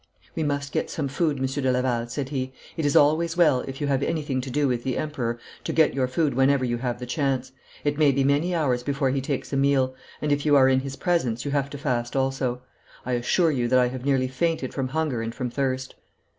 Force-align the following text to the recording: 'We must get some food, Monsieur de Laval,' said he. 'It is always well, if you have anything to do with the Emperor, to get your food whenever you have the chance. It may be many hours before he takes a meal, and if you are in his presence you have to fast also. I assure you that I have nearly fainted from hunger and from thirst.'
'We 0.35 0.41
must 0.45 0.71
get 0.71 0.89
some 0.89 1.07
food, 1.07 1.39
Monsieur 1.39 1.61
de 1.61 1.71
Laval,' 1.71 2.07
said 2.07 2.29
he. 2.29 2.51
'It 2.75 2.87
is 2.87 2.95
always 2.95 3.37
well, 3.37 3.59
if 3.67 3.79
you 3.79 3.85
have 3.85 4.01
anything 4.01 4.41
to 4.41 4.49
do 4.49 4.67
with 4.67 4.83
the 4.83 4.97
Emperor, 4.97 5.37
to 5.63 5.71
get 5.71 5.93
your 5.93 6.07
food 6.07 6.33
whenever 6.33 6.65
you 6.65 6.77
have 6.77 6.97
the 6.97 7.05
chance. 7.05 7.51
It 7.83 7.99
may 7.99 8.11
be 8.11 8.23
many 8.23 8.55
hours 8.55 8.81
before 8.81 9.11
he 9.11 9.21
takes 9.21 9.53
a 9.53 9.57
meal, 9.57 9.93
and 10.19 10.31
if 10.31 10.43
you 10.43 10.55
are 10.55 10.67
in 10.67 10.79
his 10.79 10.95
presence 10.95 11.45
you 11.45 11.51
have 11.51 11.69
to 11.69 11.77
fast 11.77 12.15
also. 12.15 12.63
I 13.05 13.11
assure 13.11 13.51
you 13.51 13.67
that 13.67 13.77
I 13.77 13.89
have 13.89 14.03
nearly 14.03 14.27
fainted 14.27 14.73
from 14.73 14.87
hunger 14.87 15.21
and 15.21 15.35
from 15.35 15.51
thirst.' 15.51 15.93